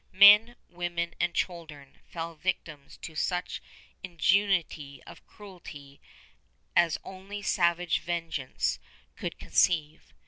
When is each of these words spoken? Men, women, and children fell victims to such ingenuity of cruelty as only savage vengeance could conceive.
Men, 0.13 0.55
women, 0.67 1.13
and 1.19 1.35
children 1.35 1.99
fell 2.07 2.33
victims 2.33 2.97
to 3.03 3.13
such 3.15 3.61
ingenuity 4.01 4.99
of 5.03 5.23
cruelty 5.27 6.01
as 6.75 6.97
only 7.03 7.43
savage 7.43 7.99
vengeance 7.99 8.79
could 9.15 9.37
conceive. 9.37 10.11